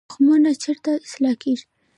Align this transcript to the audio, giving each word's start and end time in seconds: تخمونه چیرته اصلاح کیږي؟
تخمونه 0.09 0.49
چیرته 0.63 0.91
اصلاح 1.05 1.35
کیږي؟ 1.41 1.65